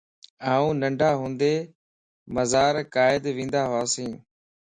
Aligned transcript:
آن 0.53 0.63
ننڍاھوندي 0.81 1.53
مزار 2.35 2.75
قائدت 2.93 3.33
ونداھوياس 3.37 3.93